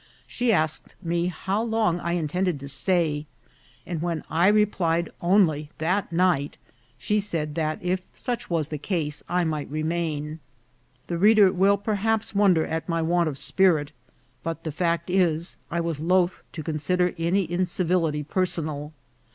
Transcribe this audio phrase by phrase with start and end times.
[0.25, 3.27] She asked me how long I intend ed to stay;
[3.85, 6.57] and when I replied only that night,
[6.97, 10.39] she said that if such was the case I might remain.
[11.05, 13.91] The reader will perhaps wonder at my want of spirit;
[14.41, 18.93] but the fact is, I was loth to consider any incivility person al.